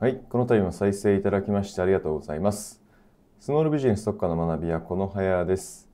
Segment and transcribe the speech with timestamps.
[0.00, 2.80] はい、この度も再生いただきましてありがとうございます。
[3.40, 5.90] スモールビジネス特化の学びはこのはやです。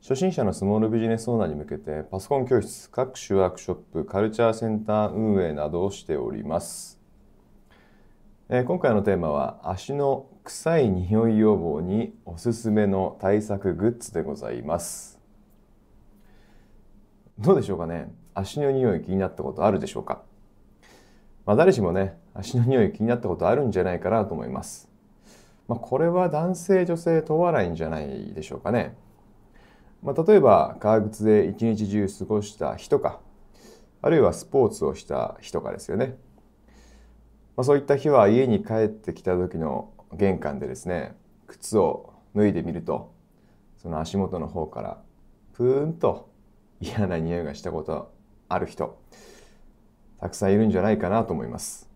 [0.00, 7.00] 初心者のスモールビジネスオーナーに向けてパソコン教室、各種ワークショップ、カルチャーセンター運営などをしております。
[8.48, 15.18] えー今回のテーマは足の臭い匂い予防におすすめの対策グッズでございます。
[17.40, 18.14] どうでしょうかね？
[18.34, 20.22] 足の匂い気になったことあるでしょうか？
[21.44, 24.88] まあ、誰しもね足の匂い気になったことあるんじゃないかなと思います。
[25.66, 28.96] まあ、これは男性女性問わないんじゃないでしょうかね。
[30.02, 33.18] まあ、例えば革靴で一日中過ごした日とか
[34.00, 36.16] あるいはスポーツをした日とかですよね。
[37.56, 41.16] まあ、そういった日は家に帰ってきた時の玄関でですね
[41.48, 43.12] 靴を脱いでみると
[43.78, 44.98] その足元の方から
[45.54, 46.30] プーンと
[46.80, 48.12] 嫌な匂いがしたこと
[48.48, 48.96] ある人
[50.20, 51.87] たくさんいるんじゃないかなと思います。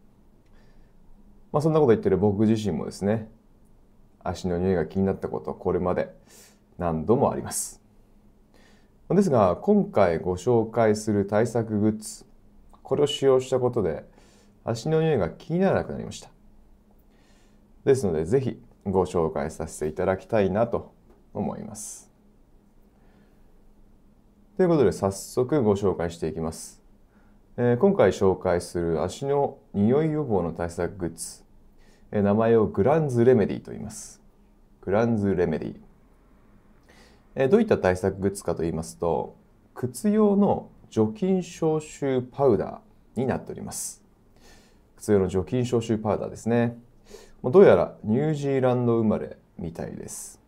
[1.53, 3.31] まあそんなこと言ってる僕自身もですね、
[4.25, 6.15] 足の匂いが気になったこと、これまで
[6.79, 7.83] 何度もあります。
[9.11, 12.25] ですが、今回ご紹介する対策グッズ、
[12.83, 14.05] これを使用したことで
[14.65, 16.31] 足の匂いが気にならなくなりました。
[17.85, 20.95] ですので、ぜひご紹介させていただきたいなと
[21.35, 22.11] 思います。
[24.57, 26.82] ということで、早速ご紹介していきます。
[27.59, 31.45] えー今回紹介する足の匂い予防の対策グッズ、
[32.11, 34.23] えー名前をグランズレメディと言います。
[34.81, 35.75] グランズレメディ。
[37.35, 39.37] えーどういった対策グッズかと言いますと、
[39.75, 44.03] 靴用の除菌消臭パウダーになっております。
[44.97, 46.79] 靴用の除菌消臭パウダーですね。
[47.45, 50.41] どうやらニュージーランド生まれみたいです。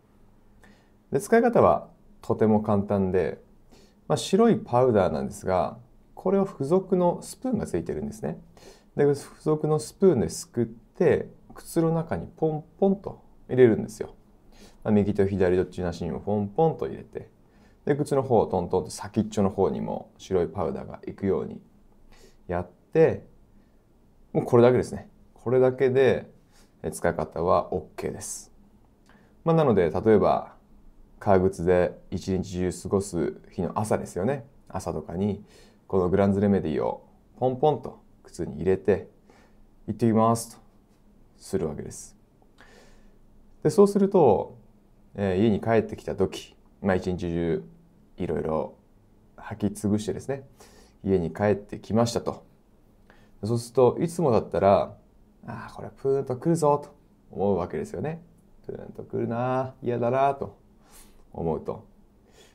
[1.11, 1.87] で使い方は
[2.23, 3.37] とても簡単で、
[4.07, 5.77] まあ、白いパウダーなんですが、
[6.25, 8.41] これを付属のスプーンがついてるんですね。
[8.95, 14.15] で、付属のスプーンですくって、靴の中にポンポンと入れるんですよ。
[14.83, 17.29] まあ右と左どっちなしにもポンポンと入れて、
[17.85, 21.61] で、靴の方をトントンと先っちょの方にも白いパウダーがいくように
[22.47, 23.27] やって、
[24.33, 25.11] もうこれだけですね。
[25.35, 26.31] これだけで
[26.91, 28.51] 使い方は OK です。
[29.43, 30.55] まあ、なので、例えば、
[31.19, 34.47] 革靴で一日中過ごす日の朝ですよね。
[34.69, 35.45] 朝とかに、
[35.87, 37.07] このグランズレメディを
[37.37, 39.07] ポンポンと靴に入れて、
[39.87, 40.61] 行ってきますと
[41.37, 42.15] するわけです。
[43.63, 44.57] で、そうすると、
[45.15, 47.63] えー家に帰ってきた時、まあ一日中
[48.17, 48.75] いろいろ
[49.37, 50.47] 履き潰してですね、
[51.03, 52.45] 家に帰ってきましたと。
[53.43, 54.97] そうすると、いつもだったら、
[55.45, 56.95] ああ、これプーンと来るぞと
[57.29, 58.23] 思うわけですよね。
[58.65, 60.57] プーンと来るな、嫌だなと
[61.31, 61.85] 思うと。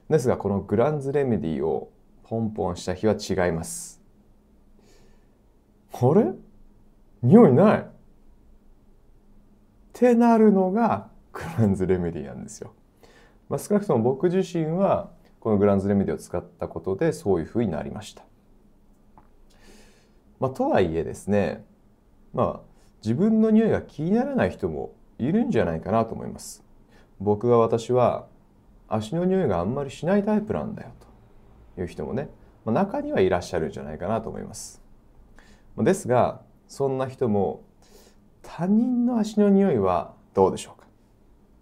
[0.09, 1.93] ですが、このグランズレメディを
[2.31, 4.01] ポンポンした日は違います。
[5.93, 6.33] あれ？
[7.23, 7.81] 匂いない？
[7.81, 7.85] っ
[9.93, 12.73] てなるのがグランズレメディなんですよ。
[13.49, 15.11] まあ、少なくとも僕自身は
[15.41, 18.23] このグランズレメディを使ったことでそういうふうになりました。
[20.39, 21.65] まあ、とはいえですね、
[22.33, 22.69] まあ、
[23.03, 26.63] 自分の匂いが気にならない人もいるんじゃないかなと思います。
[27.19, 28.29] 僕は私は
[28.87, 31.10] 足の匂いがあんまりしないタイプなんだよと
[31.83, 32.31] いう人もね、
[32.65, 34.83] まあ、中にはいらっしゃるんじゃないかなと思います。
[35.79, 37.63] ですが、そんな人も
[38.43, 40.87] 他人の足の匂いはどうでしょうか？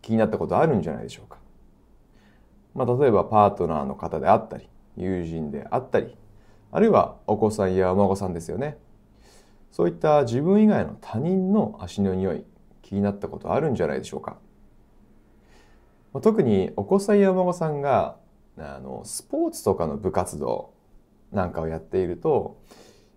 [0.02, 1.38] 気になったことあるんじゃないでしょうか？
[2.74, 6.16] まあ、例えばパートナーの方であったり、友人であったり、
[6.70, 8.78] あるいはお子さんやお孫さんですよね。
[9.70, 12.44] そういった自分以外の他人の足の匂い、
[12.82, 14.36] 気になったことあるんじゃないでしょうか？
[16.22, 18.16] 特にお子さんやお孫さんが
[18.60, 20.72] あのスポーツとかの部活動
[21.32, 22.60] なんかをやっていると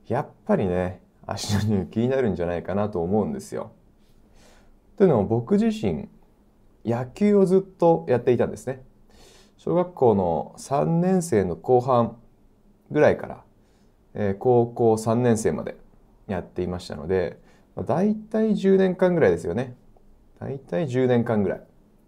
[0.08, 3.72] やっぱりね足の匂い気になるんじゃないかなと思うんですよ。
[4.98, 6.10] というのも僕自身
[6.86, 8.84] 野球をずっとやっていたんですね。
[9.58, 12.18] 小学校の3年生の後半
[12.90, 13.44] ぐらいから、
[14.14, 15.78] えー高校3年生まで
[16.28, 17.40] やっていましたので、
[17.76, 19.76] まあ、大体10年間ぐらいですよね。
[20.40, 21.62] 大体10年間ぐらい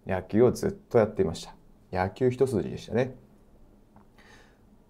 [0.06, 1.54] 野球をずっとやっていました。
[1.92, 3.14] 野球一筋でしたね。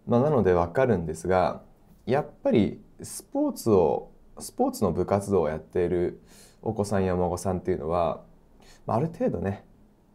[0.07, 1.63] まあ、なのでわかるんですが、
[2.07, 6.21] やっぱりスポーツを、スポーツの部活動をやっている
[6.63, 8.23] お子さんやお孫さんっていうのは、
[8.87, 9.65] まあある程度ね、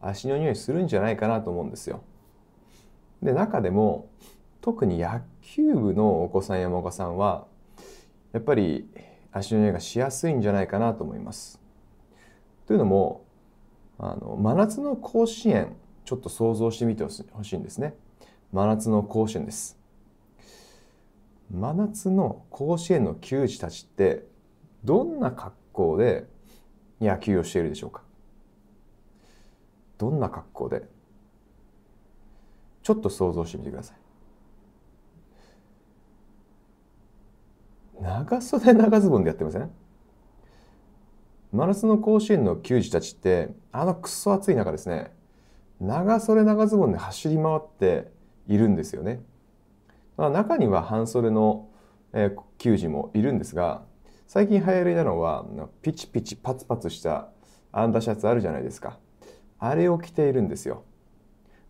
[0.02, 2.02] 足の匂いするんじゃないかなと思うんですよ。
[3.22, 4.10] で、中でも、
[4.62, 7.48] 特に野球部のお子さんやお孫さんは、
[8.32, 8.90] やっぱり
[9.32, 11.60] 足の匂いがしやすいんじゃないかなと思います。
[12.68, 13.26] というのも、
[13.98, 15.76] あの真夏の甲子園、
[16.06, 17.96] ちょっと想像してみてほしいんですね。
[18.52, 19.79] 真夏の甲子園です。
[21.52, 24.26] 真夏の甲子園の球児たちって、
[24.84, 26.28] どんな格好で
[27.02, 28.04] 野球をしているでしょうか？
[29.98, 30.84] どんな格好で？
[32.84, 33.98] ちょっと想像してみてください。
[38.02, 39.70] 長袖長ズボンでやってません？
[41.52, 45.12] マラソンの甲子園の球児たちってあのくそ暑い中ですね。
[45.82, 48.12] 長袖長ズボンで走り回って
[48.48, 49.20] いるんですよね。
[50.20, 51.70] まあ、中には半袖の、
[52.12, 53.84] えー、球児もいるんですが
[54.28, 55.46] 最近流行りなのは
[55.82, 57.30] ピチピチパツパツした
[57.72, 59.00] アンダーシャツあるじゃないですか。
[59.60, 60.84] あれを着ているんですよ、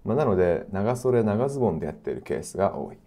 [0.04, 2.98] まあ、なので長袖長ズボンでやっているケースが多い。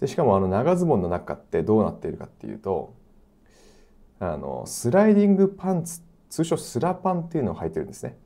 [0.00, 2.94] でしかもあの長ズボンの中ってどうなっているかっていうと
[4.18, 8.16] あのスライディングパンツ通称スラパンっていうのを履いてるんですね。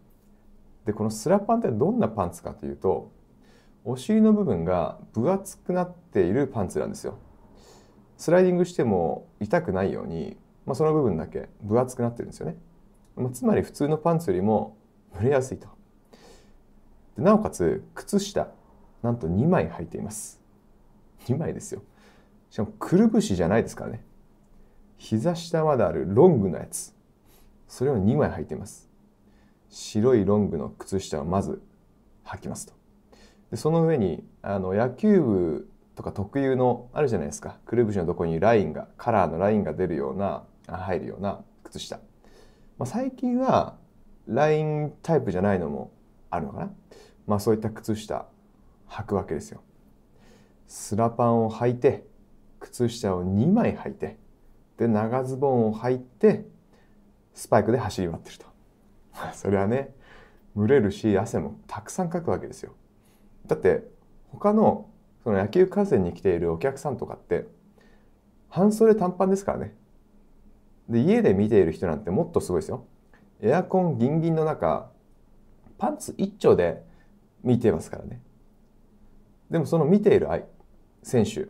[0.86, 3.17] でこのスラパンってどんなパンツかというと
[3.84, 7.18] お尻の部分が分厚くなっているパンツなんですよ
[8.18, 10.36] スライディングしても痛くないように、
[10.66, 12.56] まあ、その部分だけ分厚くなってるんですよね。
[13.16, 14.76] まあ、つまり普通のパンツよりも
[15.14, 15.68] 蒸れやすいと。
[17.16, 18.48] でなおかつ靴下
[19.02, 20.40] なんと2枚履いています。
[21.26, 21.82] 2枚ですよ。
[22.50, 24.04] しかもくるぶしじゃないですからね。
[24.96, 26.92] 膝下まであるロングのやつ。
[27.68, 28.88] それを2枚履いています。
[29.68, 31.62] 白いロングの靴下をまず
[32.24, 32.77] 履きますと。
[33.50, 37.58] でその上にあの野球部とか特有のあるじゃないですか。
[37.66, 41.96] くるぶしのとこにラインがカラーのラインが出るような入るような靴下、
[42.78, 43.76] まあ、最近は
[44.26, 45.92] ラインタイプじゃないのも
[46.30, 46.70] あるのかな。
[47.26, 48.26] まあそういった靴下
[48.88, 49.62] 履くわけですよ。
[50.66, 52.06] スラパンを履いて
[52.60, 54.18] 靴下を2枚履いて
[54.76, 56.46] で長ズボンを履いて
[57.34, 58.46] スパイクで走り回ってると。
[59.34, 59.94] それはね
[60.56, 62.72] 蒸れるし汗もたくさんかくわけですよ。
[63.48, 63.88] だって
[64.30, 64.88] 他の
[65.24, 67.46] その野球観戦に来ているお客さんとかって
[68.48, 69.74] 半袖短パンですからね。
[70.88, 72.86] で家で見ている人なんてもっとすごいですよ。
[73.40, 74.90] エアコンギンギンの中
[75.76, 76.82] パンツ一丁で
[77.42, 78.20] 見てますからね。
[79.50, 80.28] でもその見ている
[81.02, 81.48] 選手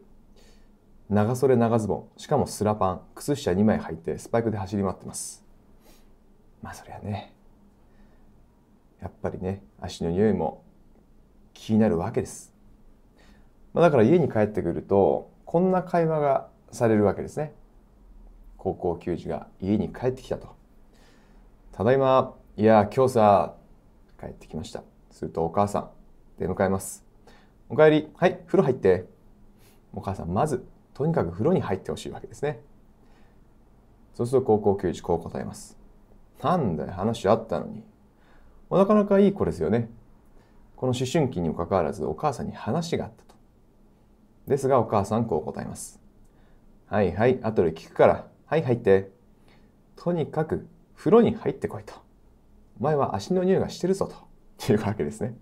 [1.08, 5.44] 長袖長ズボンしかもスラパン靴下2枚履いてスパイクで走り回ってます。
[6.62, 7.34] まあそりゃね。
[9.00, 10.64] やっぱりね足の匂いも
[11.58, 12.55] 気になるわけです
[13.75, 17.55] まあ、だから家に帰ってくるとこんな会話がされるわけですね。
[18.58, 20.49] 高校球児が家に帰ってきたと。
[21.72, 23.55] ただいま、いや、今日さ、
[24.20, 24.82] 帰ってきました。
[25.10, 25.90] するとお母さん、
[26.38, 27.05] 出迎えます。
[27.69, 29.06] おかえり、はい、風呂入って。
[29.94, 32.61] お母さん、まず、とにかく風呂に入ってほしいわけですね。
[34.12, 35.78] そうすると高校球児、こう答えます。
[36.43, 37.84] なんだよ、話あったのに。
[38.70, 39.88] なかなかいい子ですよね。
[40.78, 43.34] この思春期にもかかわらず、お母さんに話があったと。
[44.46, 46.00] ですがお母さんこう答えます。
[46.86, 48.28] はいはい、後で聞くから。
[48.46, 49.10] はい、入って。
[49.96, 51.94] とにかく風呂に入ってこいと。
[52.80, 54.08] お前は足の匂いがしてるぞ
[54.56, 55.36] というわけですね。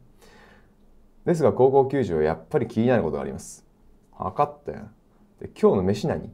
[1.26, 3.66] ですが高校球児はやっぱり気になることがあります。
[4.16, 4.88] 分かったよ。
[5.38, 6.32] で今日の飯何？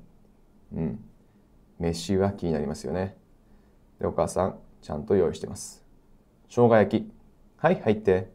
[0.77, 1.05] うん。
[1.81, 3.17] 飯は気になりますよね。
[3.99, 5.85] で、お母さん、ちゃんと用意してます。
[6.49, 7.13] 生姜焼き。
[7.57, 8.31] はい、入って。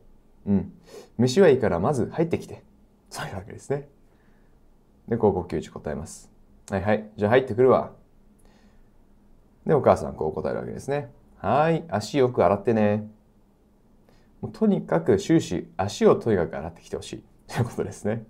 [0.48, 0.74] うん。
[1.18, 2.64] 飯はいいからまず入ってきて。
[3.10, 3.88] そういうわけですね。
[5.08, 6.32] で、高校球児答えます。
[6.70, 7.10] はいはい。
[7.16, 7.92] じゃあ入ってくるわ。
[9.66, 11.12] で、お母さんこう答えるわけですね。
[11.38, 11.84] はい。
[11.90, 13.08] 足よく洗ってね。
[14.42, 17.24] もうとにかく終始足をとにかく洗ってきてほしい。
[17.48, 18.26] ということですね。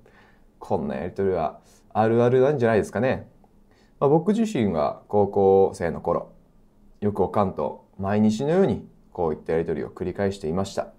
[0.59, 1.59] こんなやりとりは
[1.93, 3.29] あるあるなんじゃないですかね。
[3.99, 6.31] まあ、僕自身は高校生の頃、
[7.01, 10.93] よくおかんと毎日のようにこういったやりとりを繰り返していました。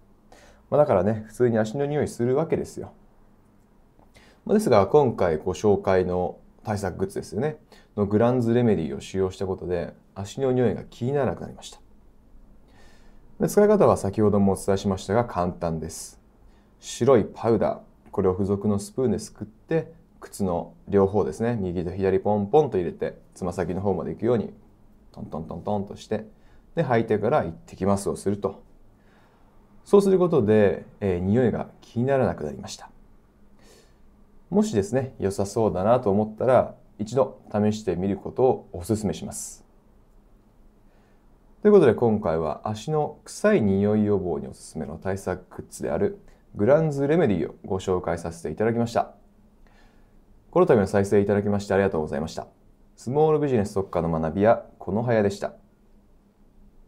[0.71, 2.93] まあ、だからね、普通に足の匂いするわけですよ。
[4.49, 7.59] まあですが今回ご紹介の対策グッズですよね。
[7.99, 11.81] のグランズレメディを使用したことで足の匂いが気にならなくなりました。
[13.41, 16.19] で使い方は先ほどもお伝えしましたが簡単です。
[16.81, 18.11] 白いパウダー。
[18.11, 21.59] これを付属のスプーンですくって靴の両方ですね。
[21.61, 24.55] 右と左ポンポンと入れてつま先の方まで行くように
[25.13, 26.25] トントントントンとして
[26.75, 28.63] で履いてから行ってきますをすると。
[29.89, 32.91] そうすることで、えー、匂いが気にならなくなりました
[34.51, 39.65] もしですね、良さそうだなと思ったら、一度試してみることをお勧めします。
[41.63, 46.19] ということで今回は足の臭い匂い予防におすすめの対策グッズである
[46.55, 49.15] グランズレメディをご紹介させていただきました。
[50.51, 52.47] この度の再生いただきましてありがとうございました。
[52.95, 55.55] スモールビジネス特化の学びやこのはやでした。